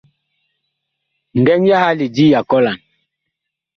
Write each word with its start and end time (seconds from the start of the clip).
Ngɛŋ 1.39 1.61
yaha 1.69 1.89
lidi 1.99 2.25
ya 2.31 2.39
kɔlan. 2.49 2.79